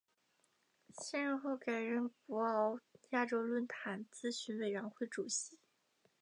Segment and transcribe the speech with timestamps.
[0.97, 2.79] 卸任后改任博鳌
[3.11, 5.59] 亚洲论坛咨询委员会主席。